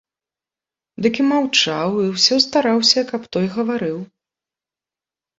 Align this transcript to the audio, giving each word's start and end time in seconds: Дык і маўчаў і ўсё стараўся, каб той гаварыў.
Дык 1.05 1.13
і 1.23 1.25
маўчаў 1.31 1.91
і 2.03 2.05
ўсё 2.13 2.35
стараўся, 2.45 3.03
каб 3.11 3.21
той 3.37 3.45
гаварыў. 3.57 3.99